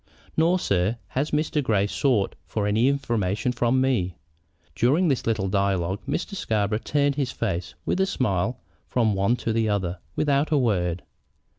[0.35, 1.61] "Nor, sir, has Mr.
[1.61, 4.15] Grey sought for any information from me."
[4.75, 6.33] During this little dialogue Mr.
[6.33, 11.03] Scarborough turned his face, with a smile, from one to the other, without a word.